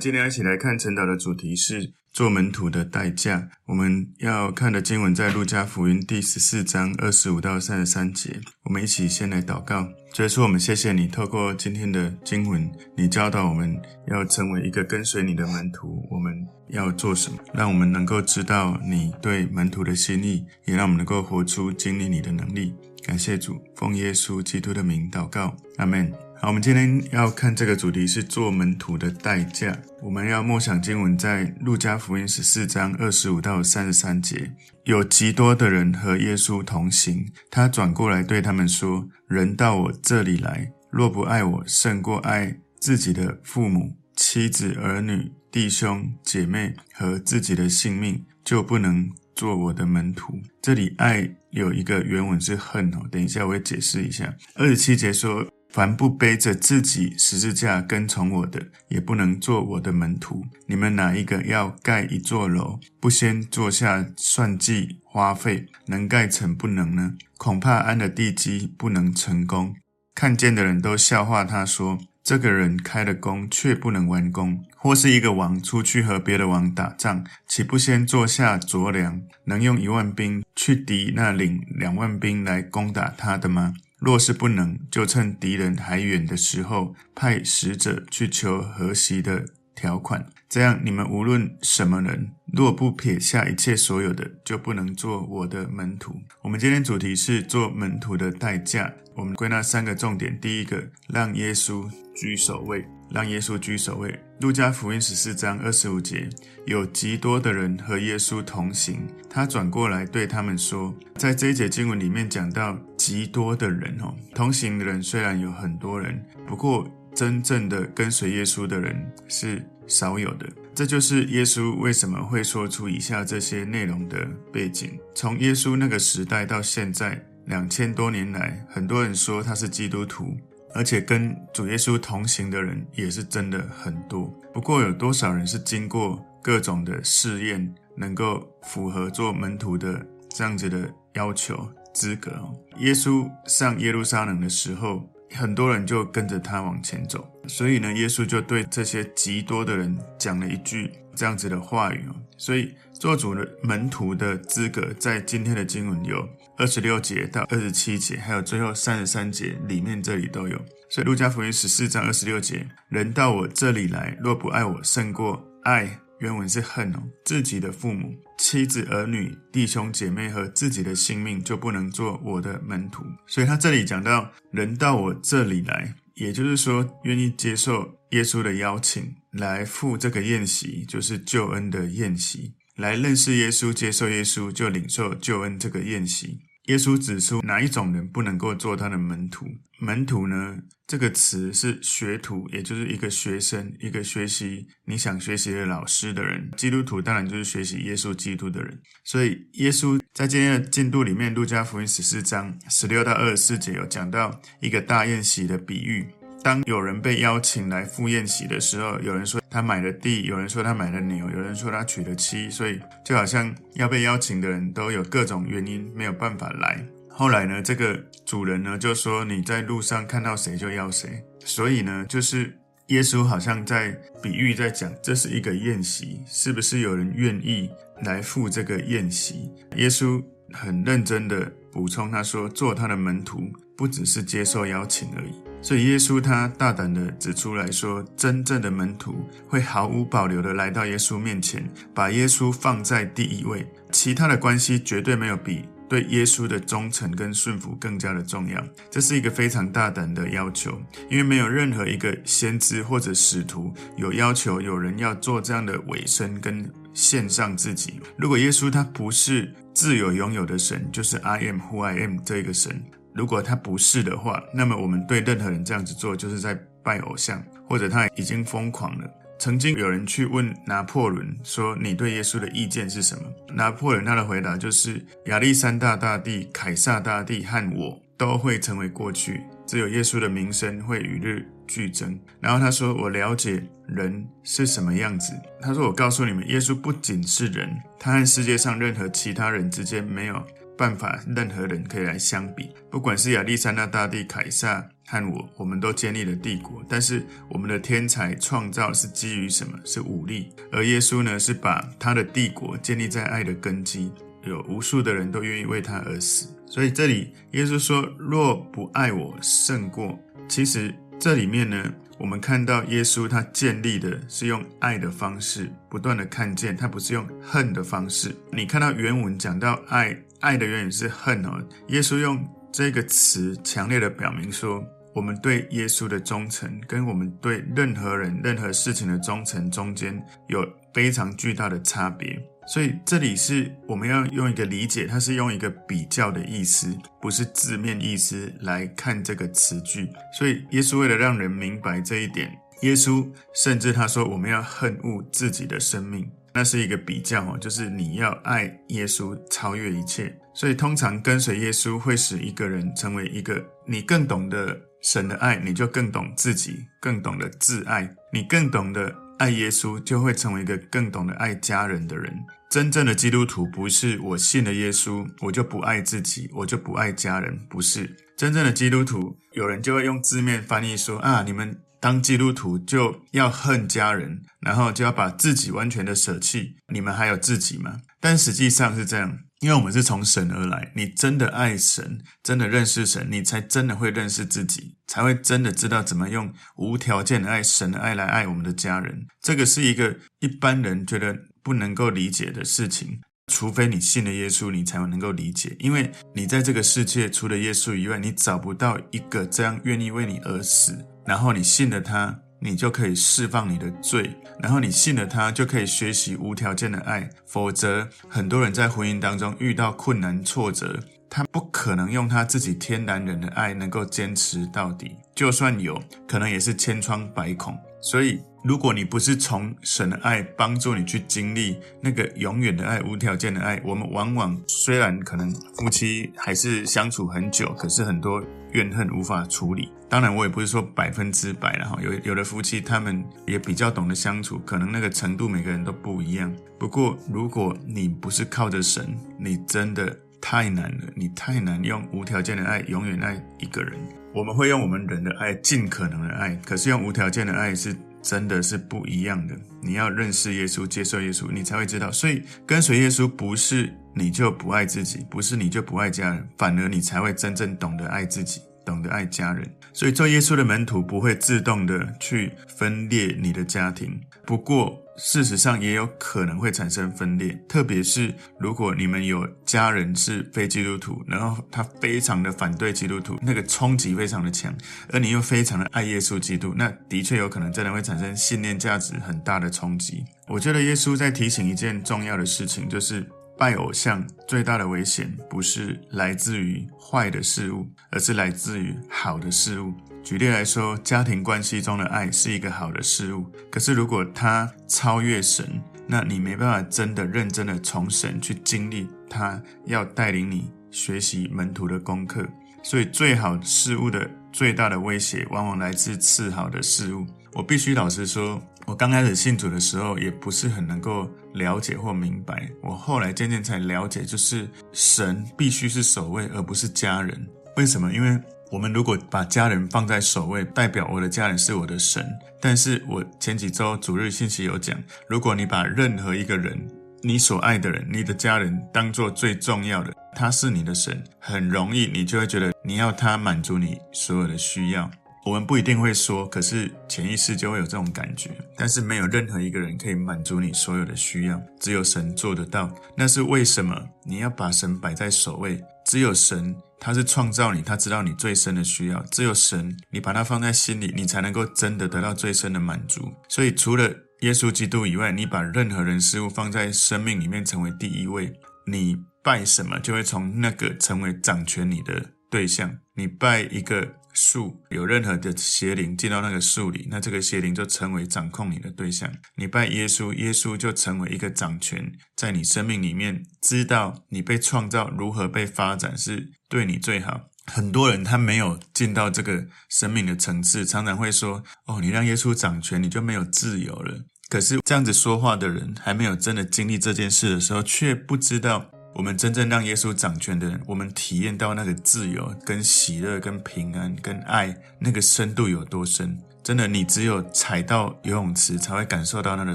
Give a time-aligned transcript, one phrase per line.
[0.00, 3.50] 今天一起来看晨祷的主题是做门徒的代价。
[3.66, 8.40] 我们要看的经文在路加福音第十四章二十五到三十三节。
[8.64, 9.86] 我们一起先来祷告。
[10.14, 12.66] 所以说，我们谢谢你透过今天的经文，
[12.96, 16.34] 你教导我们要成为一个跟随你的门徒，我们
[16.70, 17.38] 要做什么？
[17.52, 22.74] 让我们能够知道你对门徒的心意，也让我们能够活出经历你的能力。
[23.04, 26.10] 感谢主，奉耶稣基督的名祷告，阿门。
[26.42, 29.78] 好，我们今天要看这个主题是做门徒的代价。
[30.00, 34.50] 我们要默想经文在路加福音十四章二十五到三十三节。
[34.84, 54.34] 有极多的人和耶稣同行，他转过来对他们说：“人到我这里来，若不爱我胜过爱自己的父母、妻子、儿女、弟兄、姐妹和自己的性命，就不能做我的门徒。”这里爱有一个原文是恨哦，等一下我会解释一下。
[54.54, 55.46] 二十七节说。
[55.70, 60.44] 凡不背着自己十字架跟从我的，也不能做我的门徒。
[60.66, 67.14] 你们哪一个要盖一座楼，不先坐下算计花费，能盖成不能呢？
[67.38, 69.74] 恐怕安了地基，不能成功。
[70.14, 83.74] 看见的人都笑话他说：“这个人开了工，却不能完工。”或是一个王出去和别的王打仗，岂不先坐下酌量，能用一万兵去敌那领两万兵来攻打他的吗？
[84.00, 90.26] 若是不能，就趁敌人还远的时候，派使者去求和息的条款。
[90.48, 96.16] 这样，你们无论什么人，若不撇下一切所有的，就不能做我的门徒。
[96.42, 98.92] 我们今天主题是做门徒的代价。
[99.14, 102.84] 我们归纳三个重点：第一个，让耶稣居首位。
[103.12, 104.18] 让耶稣居首位。
[104.40, 106.28] 路加福音十四章二十五节，
[106.64, 118.96] 有极多的人和耶稣同行，他转过来对他们说，在这一节经文里面讲到极多的人哦，同行的人虽然有很多人，不过真正的跟随耶稣的人
[119.28, 120.48] 是少有的。
[120.74, 124.98] 这就是耶稣为什么会说出以下这些内容的背景。
[125.14, 130.34] 从耶稣那个时代到现在两千多年来，很多人说他是基督徒。
[130.74, 142.32] 而且跟主耶稣同行的人也是真的很多，不过有多少人是经过各种的试验，能够符合做门徒的这样子的要求资格？
[142.78, 152.16] 耶稣上耶路撒冷的时候，很多人就跟着他往前走，所以呢，耶稣就对这些极多的人讲了一句这样子的话语哦。
[152.38, 156.26] 所以做主的门徒的资格，在今天的经文有。
[156.56, 160.58] 二十六节到二十七节，还有最后三十三节里面，这里都有。
[160.90, 173.04] 所以路加福音十四章二十六节，人到我这里来，若不爱我胜过爱，原文是恨哦，自己的父母、妻子、儿女、弟兄姐妹和自己的性命，就不能做我的门徒。
[173.26, 186.40] 所以他这里讲到，人到我这里来，也就是说，愿意接受耶稣的邀请，来赴这个宴席，就是救恩的宴席，来认识耶稣、接受耶稣，就领受救恩这个宴席。
[186.66, 189.46] 耶稣指出哪一种人不能够做他的门徒？
[189.78, 190.58] 门徒呢？
[190.86, 196.50] 这个词是学徒，也就是一个学生，一个学习你想学习的老师的人。
[196.56, 198.80] 基督徒当然就是学习耶稣基督的人。
[199.04, 206.08] 所以耶稣在今天的进度里面，路加福音十四章十六到二十四节有讲到一个大宴席的比喻。
[206.42, 216.84] 当有人被邀请来赴宴席的时候，有人说他买了地，有人说他买了牛，有人说他娶了妻，所以就好像要被邀请的人都有各种原因没有办法来。
[217.08, 222.56] 后来呢，这个主人呢就说，你在路上看到谁就要谁，所以呢，就是
[222.86, 227.68] 耶稣好像在比喻在讲，这是一个宴席，是不是有人愿意
[228.04, 229.50] 来赴这个宴席？
[229.76, 230.22] 耶稣
[230.52, 235.49] 很认真的补充他说，做他的门徒不只是接受邀请而已。
[235.62, 248.62] 所以耶稣他大胆地指出来说，真正的门徒会毫无保留地来到耶稣面前，把耶稣放在第一位，其他的关系绝对没有比对耶稣的忠诚跟顺服更加的重要。
[248.90, 250.80] 这是一个非常大胆的要求，
[251.10, 258.00] 因为没有任何一个先知或者使徒有要求有人要做这样的委身跟献上自己。
[258.16, 262.82] 如果耶稣他不是自有拥有的神，就是 I am who I am 这个神。
[263.14, 269.10] 如果他不是的话，那么我们对任何人这样子做，就是在拜偶像，或者他已经疯狂了。
[269.38, 273.22] 曾经有人去问拿破仑说：“你对耶稣的意见是什么？”
[273.54, 285.32] 拿破仑他的回答就是：“亚历山大大帝、凯撒大帝和我都会成为过去，只有耶稣的名声会与日俱增。”然后他说：“我了解人是什么样子。”
[285.62, 290.42] 他说：“我告诉你们，耶稣不仅是人，他和世界上任何其他人之间没有。”
[290.80, 296.82] 办法，任何人可以来相比，不管是亚历山大大帝、凯撒，和我，我们都建立了帝国。
[296.88, 299.78] 但是我们的天才创造是基于什么？
[299.84, 300.50] 是武力。
[300.72, 304.10] 而耶稣呢，是把他的帝国建立在爱的根基，
[304.44, 306.48] 有无数的人都愿意为他而死。
[306.64, 310.18] 所以这里耶稣说：“若不爱我胜过。”
[310.48, 311.92] 其实这里面呢。
[312.20, 318.36] 我们看到耶稣，他建立的是用爱的方式，不断的看见，他不是用恨的方式。
[318.52, 321.62] 你看到原文讲到爱，爱的原语是恨哦。
[321.88, 324.84] 耶稣用这个词强烈的表明说，
[325.14, 332.40] 我们对耶稣的忠诚，跟我们对任何人、任何事情的忠诚中间有非常巨大的差别。
[332.66, 340.08] 所以这里是我们要用一个理解，它是用一个比较的意思，不是字面意思来看这个词句。
[340.38, 350.34] 所以耶稣为了让人明白这一点，耶稣甚至他说我们要恨恶自己的生命，那是一个比较哦，就是你要爱耶稣超越一切。
[350.54, 362.32] 所以通常跟随耶稣会使一个人成为一个，你更懂得神的爱，你就更懂自己，更懂得自爱，你更懂得爱耶稣，就会成为一个更懂得爱家人的人。
[362.68, 368.08] 真正的基督徒不是我信了耶稣，我就不爱自己，我就不爱家人，不是。
[368.36, 378.00] 真正的基督徒，有人就会用字面翻译说啊，你们当基督徒就要恨家人，然后就要把自己完全的舍弃，你们还有自己吗？
[378.20, 389.26] 但实际上是这样，因为我们是从神而来，你真的爱神，真的认识神，你才真的会认识自己，才会真的知道怎么用无条件的爱神的爱来爱我们的家人。
[389.42, 391.36] 这个是一个一般人觉得。
[391.62, 393.20] 不能够理解的事情，
[393.52, 395.76] 除非你信了耶稣，你才能够理解。
[395.78, 407.28] 因为你在这个世界除了耶稣以外，你找不到一个这样愿意为你而死，然后你信了他，你就可以释放你的罪，然后你信了他，就可以学习无条件的爱。
[407.46, 417.78] 否则，很多人在婚姻当中遇到困难挫折，他不可能用他自己天然人的爱能够坚持到底，就算有可能也是千疮百孔。
[418.02, 429.90] 所以，如果你不是从神的爱帮助你去经历那个永远的爱、无条件的爱，我们往往虽然可能夫妻还是相处很久，可是很多怨恨无法处理。
[430.10, 436.54] 当然，我也不是说百分之百了哈，有有的夫妻他们也比较懂得相处，可能那个程度每个人都不一样。
[436.78, 443.98] 不过，如果你不是靠着神，你真的太难了，你太难用无条件的爱永远爱一个人。
[444.34, 449.54] 我们会用我们人的爱，尽可能的爱，可是用无条件的爱是真的是不一样的。
[449.82, 452.10] 你要认识耶稣，接受耶稣，你才会知道。
[452.12, 459.66] 所以跟随耶稣不是你就不爱自己，不是你就不爱家人，反而你才会真正懂得爱自己，懂得爱家人。
[459.92, 464.20] 所以做耶稣的门徒不会自动的去分裂你的家庭。
[464.46, 474.74] 不过，事实上也有可能会产生分裂，特别是如果你们有家人是非基督徒，然后他非常的反对基督徒，那个冲击非常的强，
[475.12, 480.24] 而你又非常的爱耶稣基督，那的确有可能真的会产生信念价值很大的冲击。
[480.48, 483.28] 我觉得耶稣在提醒一件重要的事情，就是
[483.58, 489.92] 拜偶像最大的危险不是来自于坏的事物，而是来自于好的事物。
[490.22, 495.66] 举例来说，家庭关系中的爱是一个好的事物，可是如果它超越神，
[496.06, 502.46] 那你没办法真的认真的从神去经历他要带领你学习门徒的功课。
[502.82, 507.26] 所以，最好事物的最大的威胁，往往来自次好的事物。
[507.52, 512.70] 我必须老实说，我刚开始信主的时候，也不是很能够了解或明白。
[512.82, 517.46] 我后来渐渐才了解，就是神必须是首位，而不是家人。
[517.76, 518.12] 为什么？
[518.12, 522.24] 因为我们如果把家人放在首位，代表我的家人是我的神。
[522.60, 524.96] 但是我前几周主日信息有讲，
[525.28, 526.80] 如果你把任何一个人，
[527.20, 535.10] 你所爱的人，你的家人当做最重要的，他是你的神，很容易你就会觉得你要他满足你所有的需要。
[535.44, 538.50] 我们不一定会说，可是潜意识就会有这种感觉。
[538.76, 542.88] 但是没有任何一个人可以满足你所有的需要，只有神做得到。
[543.16, 544.00] 那是为什么？
[544.22, 546.76] 你要把神摆在首位，只有神。
[547.00, 549.22] 他是创造你，他知道你最深的需要。
[549.30, 553.32] 只有神，你把它放在心里，你才能够真的得到最深的满足。
[553.48, 554.08] 所以，除了
[554.40, 558.52] 耶稣基督以外，你把任何人事物放在生命里面成为第一位，
[558.86, 562.98] 你拜什么，就会从那个成为掌权你的对象。
[563.14, 569.30] 你拜一个树，有任何的邪灵进到那个树里，那这个邪灵就成为掌控你的对象。
[569.56, 576.52] 你拜耶稣，耶稣就成为一个掌权在你生命里面，知道你被创造如何被发展是。
[576.68, 577.48] 对你最好。
[577.66, 596.38] 很多人他没有进到这个生命的层次，常常会说：“哦，你让耶稣掌权，你就没有自由了。”可是这样子说话的人，还没有真的经历这件事的时候，却不知道我们真正让耶稣掌权的人，我们体验到那个自由、跟喜乐、跟平安、跟爱，那个深度有多深？
[596.62, 599.74] 真的，你只有踩到游泳池才会感受到那个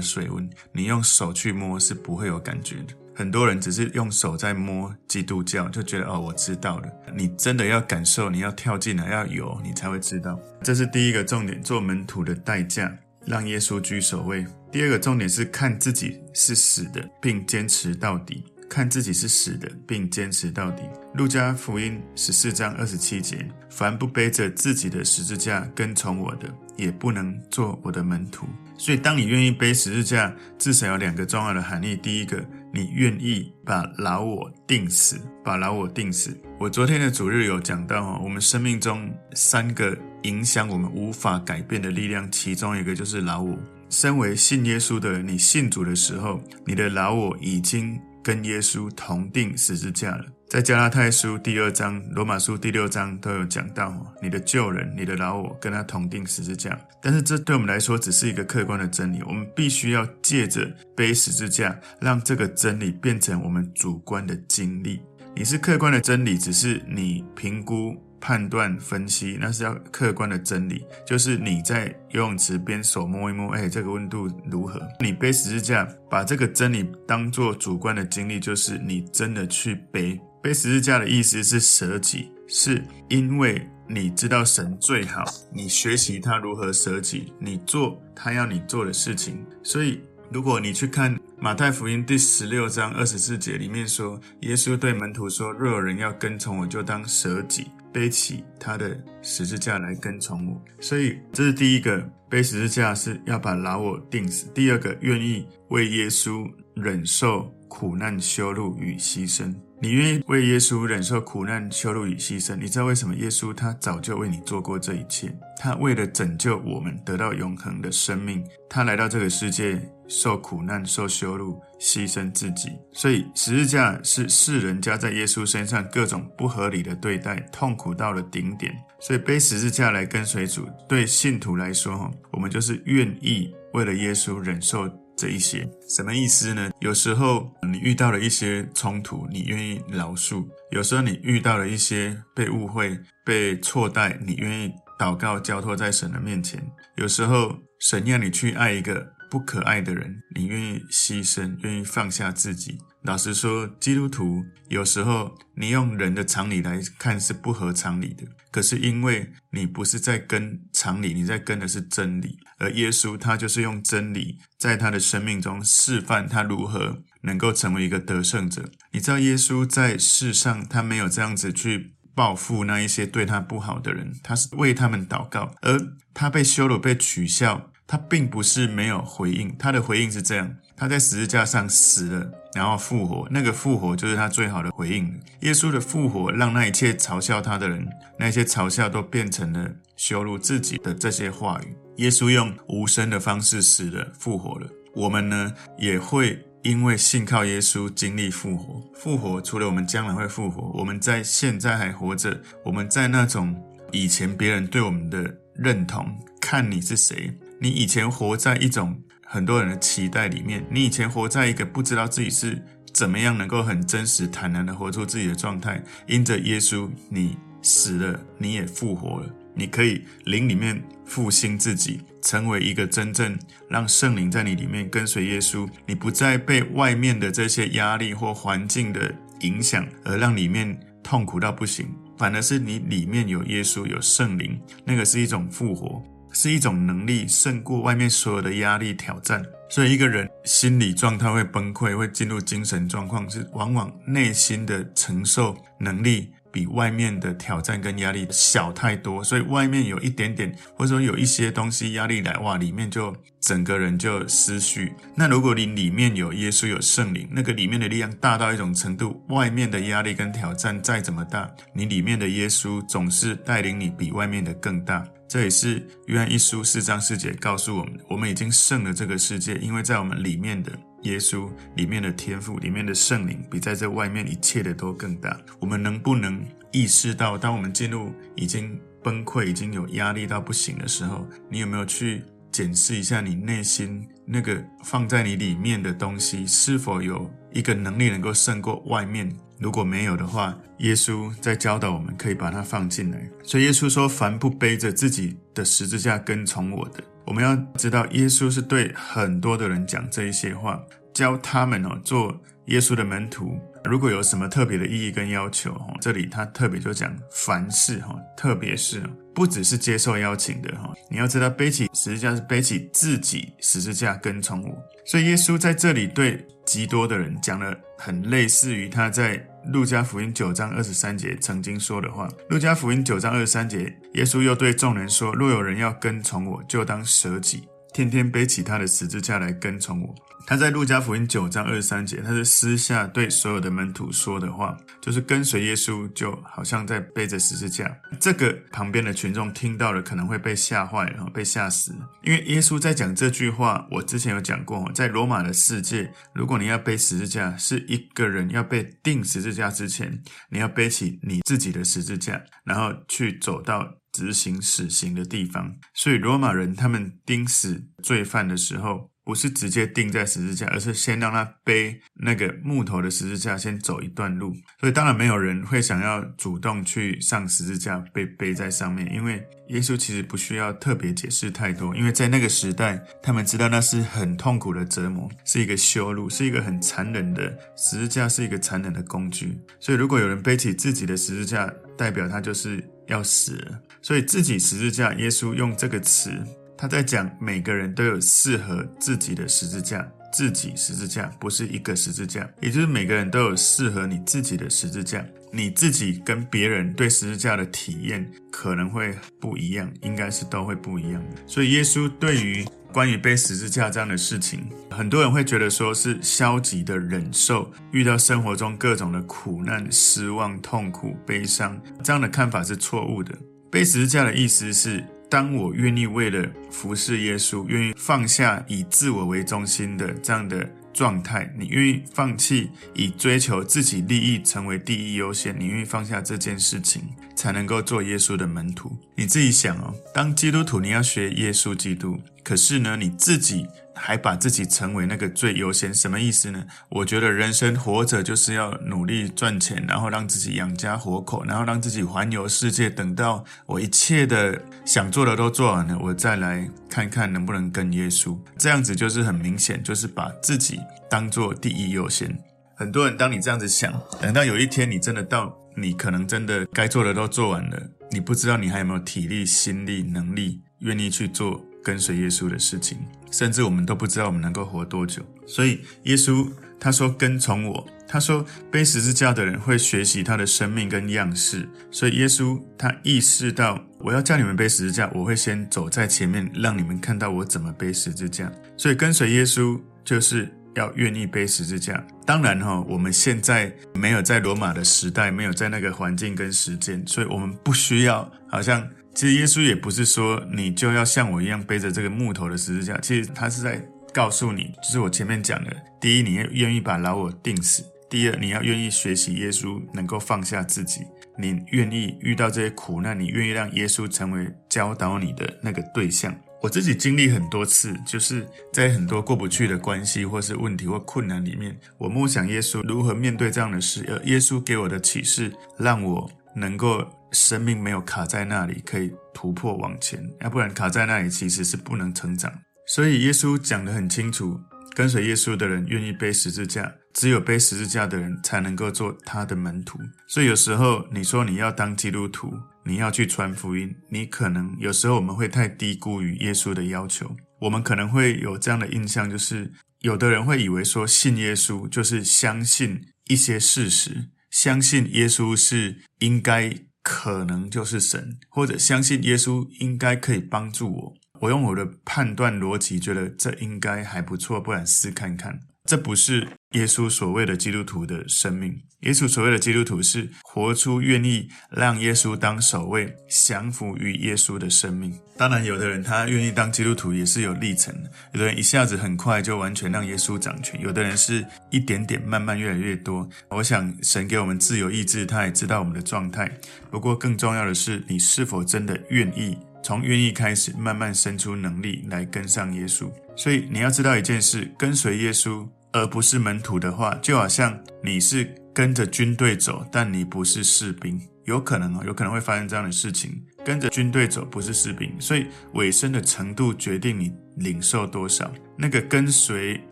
[0.00, 2.94] 水温，你用手去摸是不会有感觉的。
[3.14, 6.88] 很多人只是用手在摸基督教，就觉得哦，我知道了。
[7.14, 10.38] 你真的要感受，你要跳进来，要游，你才会知道。
[10.62, 14.46] 这是第一个重点，做门徒的代价，让耶稣居首位。
[14.70, 18.44] 第二个重点是看自己是死的，并坚持到底。
[18.68, 20.82] 看自己是死的，并坚持到底。
[21.14, 28.46] 路加福音十四章二十七节：凡不背着自己的十字架跟从我的，也不能做我的门徒。
[28.76, 31.96] 所以，当你愿意背十字架，至少有两个重要的含义。
[31.96, 36.36] 第一个，你愿意把老我定死，把老我定死。
[36.58, 43.56] 我昨天的主日有讲到哦，我们生命中三个影响我们无法改变的力量，其中一个就是老我。
[43.88, 47.98] 身为信耶稣的人，你信主的时候，你的老我已经。
[48.26, 56.76] 跟耶稣同定十字架了，在加拉太书第二章、罗马书第六章都有讲到，你的旧人、你的老我跟他同定十字架。
[57.00, 65.00] 但是这对我们来说只是一个客观的真理，我们必须要借着背十字架，让这个真理变成我们主观的经历。
[65.36, 67.96] 你是客观的真理，只是你评估。
[68.26, 74.82] 判断分析，那是要客观的真理，就是你在游泳池边手摸一摸，哎，这个温度如何？
[74.98, 80.20] 你背十字架，把这个真理当做主观的经历，就是你真的去背。
[80.42, 89.46] 背十字架的意思是舍己，是因为你知道神最好，你学习他如何舍己，你做他要你做的事情。
[89.62, 104.50] 所以，如果你去看马太福音第十六章二十四节里面说，耶稣对门徒说：“若有人要跟从我，就当舍己。”背起他的十字架来跟从我，所以这是第一个，背十字架是要把老我钉死。
[104.52, 109.54] 第二个，愿意为耶稣忍受苦难、羞辱与牺牲。
[109.80, 112.56] 你愿意为耶稣忍受苦难、羞辱与牺牲？
[112.56, 115.34] 你知道为什么耶稣他早就为你做过这一切？
[115.58, 122.70] 他为了拯救我们得到永恒的生命，他来到这个世界受苦难、受羞辱、牺牲自己。
[122.92, 128.74] 所以十字架是世人加在耶稣身上各种不合理的对待，痛苦到了顶点。
[129.00, 134.90] 所以背十字架来跟随主，对信徒来说，我们就是愿意为了耶稣忍受。
[135.18, 136.70] 这一些什么意思呢？
[136.80, 146.60] 有时候你遇到了一些冲突，你愿意饶恕；有时候你遇到了一些被误会、被错待，你愿意祷告交托在神的面前；
[146.96, 152.78] 有时候神让你去爱一个不可爱的人，你愿意牺牲，愿意放下自己。
[153.02, 158.24] 老实说，基督徒有时候你用人的常理来看是不合常理的。
[158.50, 162.38] 可是因为你不是在跟常理，你在跟的是真理。
[162.58, 168.70] 而耶稣他就是用真理在他的生命中示范他如何能够成为一个得胜者。
[168.92, 175.54] 你知道耶稣在世上他没有这样子去报复那一些对他不好的人，他是为他们祷告。
[175.60, 175.78] 而
[176.14, 180.56] 他被羞辱、被取笑，他并不是没有回应，他的回应是这样。
[180.76, 183.26] 他在十字架上死了，然后复活。
[183.30, 185.18] 那个复活就是他最好的回应。
[185.40, 187.88] 耶稣的复活让那一切嘲笑他的人，
[188.18, 191.74] 那些嘲笑都变成了羞辱自己的这些话语。
[191.96, 194.68] 耶稣用无声的方式死了，复活了。
[194.94, 198.82] 我们呢，也会因为信靠耶稣经历复活。
[198.94, 202.38] 复活除了我们将来会复活，我们在现在还活着。
[202.64, 203.56] 我们在那种
[203.92, 206.06] 以前别人对我们的认同，
[206.38, 207.32] 看你是谁。
[207.60, 209.00] 你以前活在一种。
[209.28, 215.82] 很多人的期待里面，你以前活在一个不知道自己是怎么样能够很真实坦然的活出自己的状态。
[216.06, 219.28] 因着耶稣，你死了，你也复活了。
[219.52, 223.36] 你可以灵里面复兴自己，成为一个真正
[223.68, 225.68] 让圣灵在你里面跟随耶稣。
[225.86, 236.00] 你不再被外面的这些压力或环境的影响而让里面痛苦到不行，反而是你里面有耶稣，有圣灵，那个是一种复活。
[236.38, 254.94] 是一种能力胜过外面所有的压力挑战，所以一个人心理状态会崩溃，会进入精神状况，是往往内心的承受能力比外面的挑战跟压力小太多，所以外面有一点点，或者说有一些东西压力来，哇，里面就整个人就失序。
[255.14, 265.06] 那如果你里面有耶稣有圣灵，那个里面的力量大到一种程度，外面的压力跟挑战再怎么大，你里面的耶稣总是带领你比外面的更大。
[265.28, 270.72] 这也是约翰一书四章四节告诉我们：我们已经胜了这个世界，因为在我们里面的
[271.02, 275.36] 耶稣、里面的天赋、里面的圣灵，比在这外面一切的都更大。
[275.60, 289.30] 我们能不能意识到，当我们进入已经崩溃、已经有压力到不行的时候，你有没有去检视一下你内心那个放在你里面的东西，是否有一个能力能够胜过外面。
[289.58, 293.26] 如果没有的话，耶稣在教导我们可以把它放进来。
[293.42, 300.80] 所以耶稣说：“凡不背着自己的十字架跟从我的。”我们要知道，耶稣是对很多的人讲这一些话，
[301.12, 302.34] 教他们哦做
[302.66, 303.58] 耶稣的门徒。
[303.84, 309.02] 如果有什么特别的意义跟要求，这里他特别就讲凡事哈，特别是
[309.34, 314.76] 不只是接受邀请的哈，你要知道背起十字架是背起自己十字架跟从我。
[315.04, 322.28] 所以耶稣在这里对极多的人讲了很类似于他在路加福音九章二十三节曾经说的话。
[322.48, 330.14] 路加福音九章二十三节，耶稣又对众人说：若有人要跟从我，就当舍己，天天背起他的十字架来跟从我。
[330.46, 337.90] 他在路加福音九章二十三节，他是私下对所有的门徒说的话，就是跟随耶稣就好像在背着十字架。
[338.20, 341.96] 这个旁边的群众听到了，可能会被吓坏，然后被吓死。
[342.22, 355.76] 因为耶稣在讲这句话，我之前有讲过，在罗马的世界，如果你要背十字架，是一个人要被钉十字架之前，你要背起你自己的十字架，然后去走到执行死刑的地方。
[355.92, 364.54] 所以罗马人他们钉死罪犯的时候，不是直接钉在十字架，而是先让他背那个木头的十字架，先走一段路。
[364.80, 379.60] 所以当然没有人会想要主动去上十字架被背在上面，因为耶稣其实不需要特别解释太多，因为在那个时代，他们知道那是很痛苦的折磨，是一个修路，是一个很残忍的十字架，是一个残忍的工具。
[379.78, 383.80] 所以如果有人背起自己的十字架，代表他就是要死了。
[384.02, 386.30] 所以自己十字架，耶稣用这个词。
[386.78, 395.24] 他在讲，每个人都有适合自己的十字架，自己十字架不是一个十字架，也就是每个人都有适合你自己的十字架。
[395.56, 401.36] 你自己跟别人对十字架的体验可能会不一样，应该是都会不一样的。
[401.46, 413.34] 所以耶稣对于关于背十字架这样的事情，很多人会觉得说是消极的忍受，遇到生活中各种的苦难、失望、痛苦、悲伤，这样的看法是错误的。
[413.70, 427.02] 背十字架的意思是，当我愿意为了服侍耶稣，愿意放下以自我为中心的这样的状态，你愿意放弃以追求自己利益成为第一优先，你愿意放下这件事情，
[427.34, 428.96] 才能够做耶稣的门徒。
[429.14, 433.66] 你自己想哦，当基督徒你要学耶稣基督，可是呢，你自己。
[433.98, 436.66] 还把自己成为那个最优先，什么意思呢？
[436.90, 442.90] 我觉得人生活着就是要努力赚钱，然后让自己养家活口，然后让自己环游世界。
[442.90, 448.38] 等到我一切的想做的都做完了，我再来看看能不能跟耶稣。
[448.58, 450.78] 这样子就是很明显，就是把自己
[451.08, 452.38] 当做第一优先。
[452.74, 461.64] 很多人当你这样子想，等到有一天你真的到，你可能真的该做的都做完了，你不知道你还有没有体力、心力、能力，愿意去做。
[461.86, 462.98] 跟随耶稣的事情，
[463.30, 465.22] 甚至我们都不知道我们能够活多久。
[465.46, 478.50] 所以耶稣他说：“跟从我。”他说：“背十字架的人会学习他的生命跟样式。”所以耶稣他意识到，我要叫你们背十字架，我会先走在前面，让你们看到我怎么背十字架。
[478.76, 482.04] 所以跟随耶稣就是要愿意背十字架。
[482.24, 488.84] 当然哈，我们现在没有在罗马的时代，没有在那个环境跟时间，所以我们不需要好像。
[489.16, 501.00] 其实耶稣也不是说你就要像我一样背着这个木头的十字架，其实他是在告诉你，就是我前面讲的：第一，你要愿意把老我钉死；第二，你要愿意学习耶稣，能够放下自己；
[501.38, 506.38] 你愿意遇到这些苦难，你愿意让耶稣成为教导你的那个对象。
[506.60, 517.02] 我自己经历很多次，就是在很多过不去的关系或是问题或困难里面，我梦想耶稣如何面对这样的事，而耶稣给我的启示，让我能够。
[517.32, 522.52] 生命没有卡在那里，可以突破往前，要不然卡在那里其实是不能成长。
[522.86, 524.60] 所以耶稣讲得很清楚，
[524.94, 529.98] 跟随耶稣的人愿意背十字架，只有背十字架的人才能够做他的门徒。
[530.28, 546.72] 所以有时候你说你要当基督徒，你要去传福音，你可能有时候我们会太低估于耶稣的要求，我们可能会有这样的印象，就是有的人会以为说信耶稣就是相信一些事实，相信耶稣是应该。
[547.08, 551.14] 可能就是神，或者相信耶稣应该可以帮助我。
[551.42, 555.60] 我用我的判断逻辑觉得这应该还不错，不然试看看。
[555.84, 558.82] 这不是耶稣所谓的基督徒的生命。
[559.02, 565.16] 耶稣所谓的基督徒是活出愿意让耶稣当首位、降服于耶稣的生命。
[565.36, 568.10] 当然，有的人他愿意当基督徒也是有历程的。
[568.32, 573.28] 有的人一下子很快就完全让耶稣掌权，有的人是一点点慢慢越来越多。
[573.50, 576.50] 我想神给我们自由意志，他也知道我们的状态。
[576.90, 583.10] 不过更重要的是，你是否真的愿意从愿意开始，慢慢生出能力来跟上耶稣。
[583.36, 591.20] 所以你要知道一件事：跟随耶稣而不是门徒的话，就好像你是跟着军队走，但你不是士兵。
[591.44, 593.40] 有可能哦，有可能会发生这样的事情。
[593.66, 598.48] 跟着军队走不是士兵，所以尾声的程度决定你领受多少。
[598.76, 599.80] 那个跟随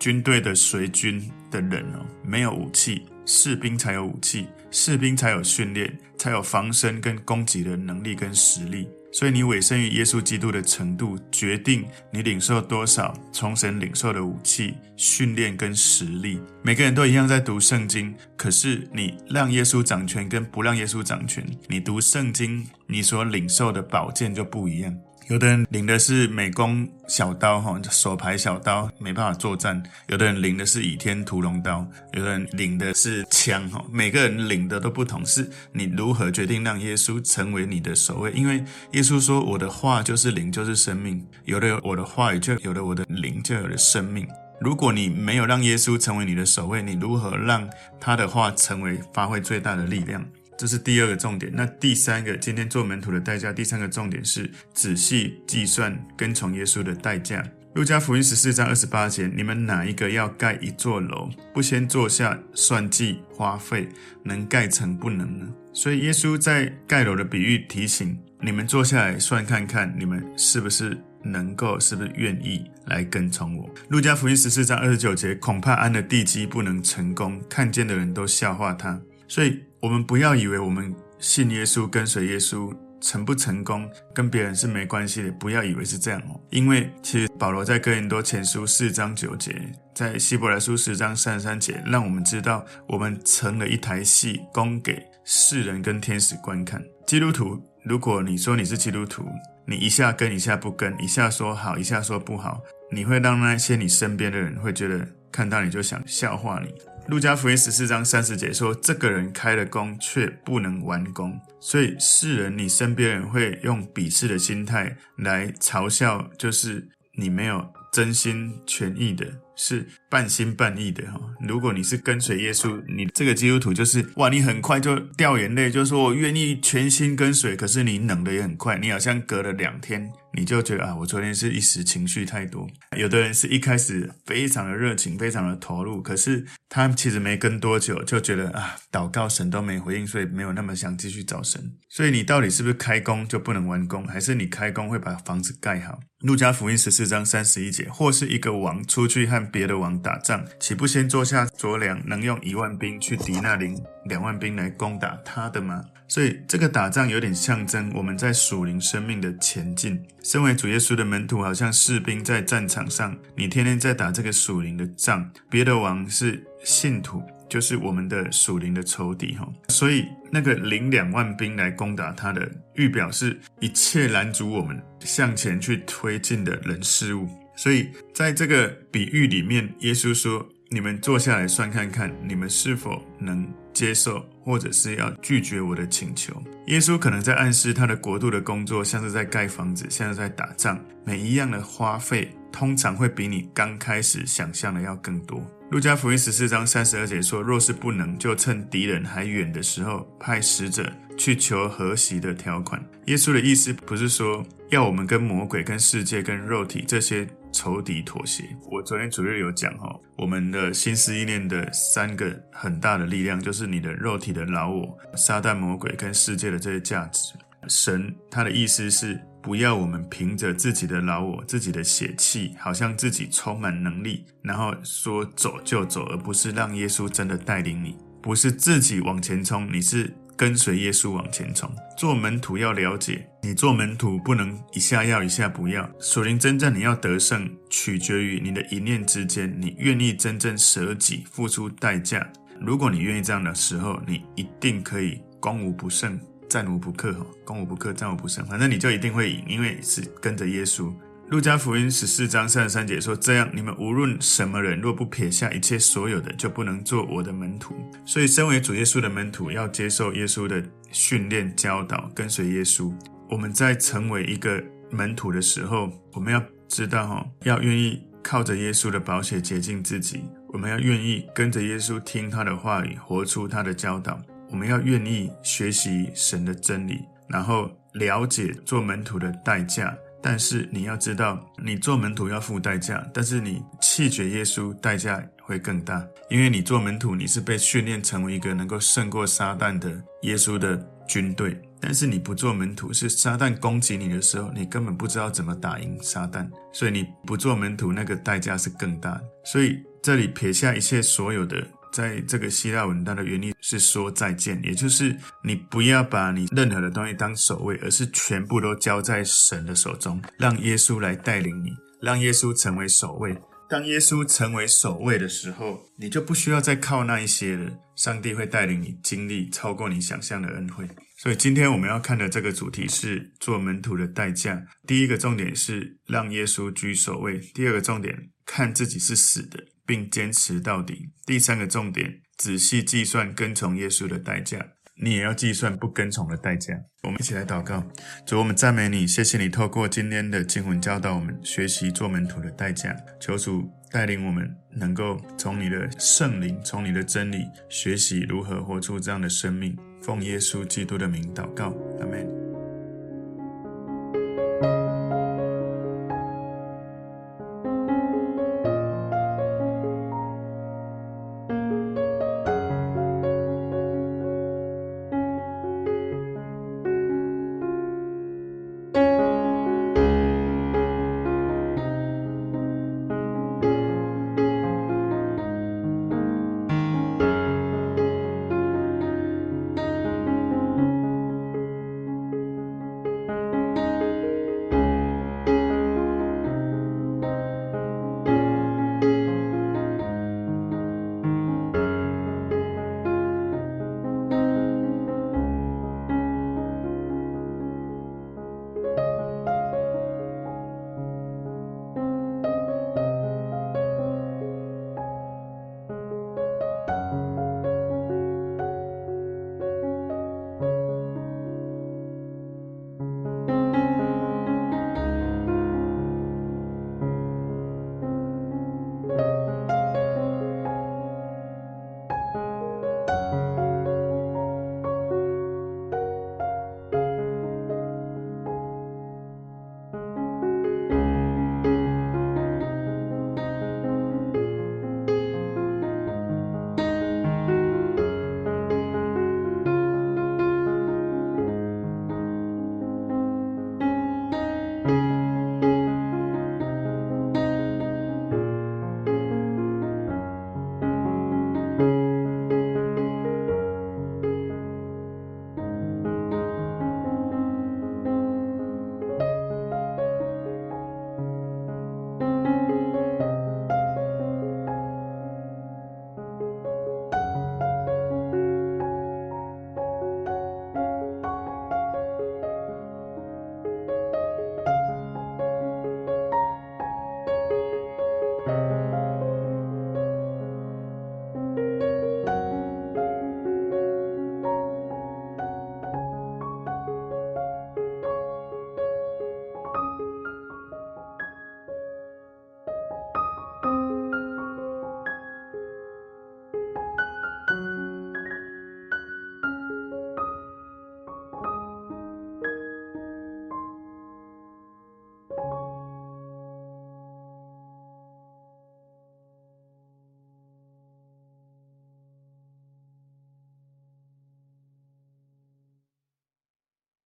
[0.00, 8.88] 军队的随军的人哦，没有武器，士兵才有武器，士兵才有训练，才有防身跟攻击的能力跟实力。
[9.12, 16.40] 所以你委身于耶稣基督的程度，决定你领受多少从神领受的武器、训练跟实力。
[16.62, 24.96] 每个人都一样在读圣经，可是你让耶稣掌权跟不让耶稣掌权，你读圣经，你所领受的宝剑就不一样。
[25.28, 33.82] 有的人领的是美工小刀，哈，手牌小刀，没办法作战；有的人领的是倚天屠龙刀，有的人领的是枪，哈。
[33.90, 38.32] 每个人领的都不同，是你如何决定让耶稣成为你的守卫？
[38.32, 41.24] 因为耶稣说：“我的话就是灵，就是生命。
[41.44, 44.26] 有的我的话语，就有了我的灵，就有了生命。
[44.60, 47.68] 如果你没有让耶稣成为你的守卫，你如何让
[48.00, 50.24] 他的话成为发挥最大的力量？”
[50.62, 51.50] 这是第二个重点。
[51.52, 53.52] 那第三个，今天做门徒的代价。
[53.52, 57.44] 第三个重点是仔细计算跟从耶稣的代价。
[57.74, 63.88] 路加福音十四章二十八节：你们哪一个要盖一座楼，不先坐下算计花费，
[64.22, 65.52] 能盖成不能呢？
[65.72, 73.68] 所以耶稣在盖楼的比喻提醒你们坐下来算看看，你们是不是能够，是不是愿意来跟从我。
[73.88, 79.02] 路加福音十四章二十九节：恐怕安了地基不能成功，看见的人都笑话他。
[79.26, 79.60] 所以。
[79.82, 86.40] 我们不要以为我们信耶稣、跟随耶稣成不成功跟别人是没关系的，不要以为是这样哦。
[86.50, 89.60] 因为其实保罗在哥林多前书四章九节，
[89.92, 96.80] 在希伯来书十章三十三节，让我们知道我们成了一台戏，供给世人跟天使观看。
[97.04, 99.26] 基督徒，如果你说你是基督徒，
[99.66, 106.72] 你一下跟一下不跟，一下说好，一下说不好，你会让那些你身边的人会觉得看到你就想笑话你。
[107.08, 119.26] 路加福音十四章三十节说：“这个人开了工，却不能完工。”所以世人，你身边人会用鄙视的心态来嘲笑，就是你没有真心全意的。
[119.56, 121.18] 是半心半意的哈。
[121.40, 127.56] 如果你是跟随耶稣，你这个基督徒就是哇，你很快就掉眼泪，就说我愿意全心跟随。
[127.56, 132.68] 可是你冷的也很快，你好像隔了两天，你就觉得啊，我昨天是一时情绪太多。
[132.98, 141.72] 有的人是一开始非常的热情，非常的投入，可是他其实没跟多久，就觉得啊，祷告神都没回应，所以没有那么想继续找神。
[141.88, 145.98] 所以你到底是不是开工就不能完工，还是你开工会把房子盖好？
[146.20, 155.82] 路加福音十四章三十一节，或是一个王出去和别的王打仗，岂不先坐下酌量，能用一万兵去敌那领两万兵来攻打他的吗？
[156.08, 160.04] 所以这个打仗有点象征我们在属灵生命的前进。
[160.22, 165.30] 身为主耶稣的门徒，好像士兵在战场上，你天天在打这个属灵的仗。
[165.48, 167.22] 别的王是信徒。
[167.48, 177.28] 就是我们的属灵的仇敌哈，所以那个领两万兵来攻打他的，预表是一切拦阻我们向前去推进的人事物。
[177.54, 195.44] 所以在这个比喻里面，耶稣说：“你们坐下来算看看，你们是否能接受，或者是要拒绝我的请求。”耶稣可能在暗示他的国度的工作，像是在盖房子，像是在打仗，每一样的花费通常会比你刚开始想象的要更多。
[195.70, 208.44] 路加福音十四章三十二节说：“若是不能，就趁敌人还远的时候，派使者去求和息的条款。”耶稣的意思不是说要我们跟魔鬼、跟世界、跟肉体这些仇敌妥协。
[208.70, 217.34] 我昨天主日有讲哈，我们的心思意念的三个很大的力量，就是你的肉体的老我、撒旦魔鬼跟世界的这些价值。
[217.68, 219.20] 神他的意思是。
[219.44, 231.68] 不要我们凭着自己的老我、自己的血气，好像自己充满能力，然后说走就走，而不是让耶稣真的带领你，不是自己往前冲，你是跟随耶稣往前冲。
[231.98, 235.90] 做门徒要了解，你做门徒不能一下要一下不要。
[235.98, 242.24] 属灵真正你要得胜，取决于你的一念之间，你愿意真正舍己、付出代价。
[242.60, 246.18] 如果你愿意这样的时候，你一定可以攻无不胜。
[246.48, 248.46] 战无不克，哈，攻无不克，战无不胜。
[248.46, 250.94] 反正你就一定会赢，因为是跟着耶稣。
[251.30, 257.74] 路加福音十四章三十三节说：“这样，你们无论什么人，若不撇下一切所有的，就不能做我的门徒。”
[258.06, 262.92] 所以，身为主耶稣的门徒，要接受耶稣的训练、教导，跟随耶稣。
[263.32, 270.22] 我们在成为一个门徒的时候，我们要知道，哈，要愿意靠着耶稣的宝血洁净自己。
[270.48, 274.20] 我们要愿意跟着耶稣听他的话语，活出他的教导。
[274.50, 279.96] 我们要愿意学习神的真理，然后了解做门徒的代价。
[280.20, 286.06] 但是你要知道，你做门徒要付代价，但是你弃绝耶稣，代价会更大。
[286.28, 289.90] 因为你做门徒，你是被训练成为一个能够胜过撒旦的
[290.20, 290.76] 耶稣的
[291.08, 291.58] 军队。
[291.82, 296.48] 但是你不做门徒，是撒旦攻击你的时候，你根本不知道怎么打赢撒旦。
[296.72, 299.24] 所以你不做门徒，那个代价是更大的。
[299.44, 301.66] 所以这里撇下一切所有的。
[301.92, 305.14] 在这个希腊文，它的原意是说再见，也就是
[305.44, 311.68] 你不要把你任何的东西当守卫，而是全部都交在神的手中，让耶稣来带领你，
[312.00, 313.36] 让耶稣成为守卫。
[313.68, 317.70] 当耶稣成为守卫的时候，你就不需要再靠那一些了。
[317.94, 320.88] 上帝会带领你经历超过你想象的恩惠。
[321.22, 324.66] 所以今天我们要看的这个主题是做门徒的代价。
[324.86, 329.68] 第一个重点是让耶稣居首位，第二个重点看自己是死的。
[329.84, 331.10] 并坚持到底。
[331.26, 334.64] 第三个重点，仔细计算跟从耶稣的代价。
[334.94, 336.72] 你也要计算不跟从的代价。
[337.02, 337.84] 我们一起来祷告，
[338.24, 342.96] 主，我们赞美你，谢谢你透过今天的经文教导我们学习做门徒的代价。
[343.20, 349.76] 求主带领我们，能够从你的圣灵，从你的真理学习如何活出这样的生命。
[350.02, 352.41] 奉耶稣基督的名祷告，阿门。